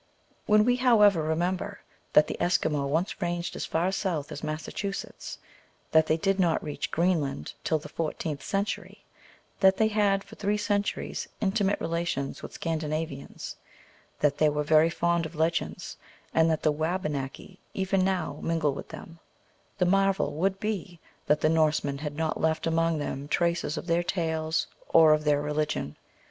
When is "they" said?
6.07-6.17, 9.77-9.89, 14.39-14.49